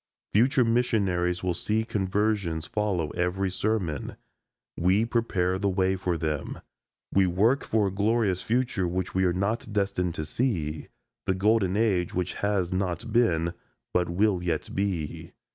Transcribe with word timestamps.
Future 0.33 0.65
missionaries 0.65 1.43
will 1.43 1.53
see 1.53 1.85
conversions 1.85 2.65
follow 2.65 3.09
every 3.11 3.51
sermon. 3.51 4.15
We 4.75 5.05
prepare 5.05 5.59
the 5.59 5.69
way 5.69 5.95
for 5.95 6.17
them. 6.17 6.61
We 7.13 7.27
work 7.27 7.63
for 7.63 7.85
a 7.85 7.91
glorious 7.91 8.41
future 8.41 8.87
which 8.87 9.13
we 9.13 9.25
are 9.25 9.31
not 9.31 9.71
destined 9.71 10.15
to 10.15 10.25
see 10.25 10.87
the 11.27 11.35
golden 11.35 11.77
age 11.77 12.15
which 12.15 12.33
has 12.41 12.73
not 12.73 13.13
been, 13.13 13.53
but 13.93 14.09
will 14.09 14.41
yet 14.41 14.73
be. 14.73 15.33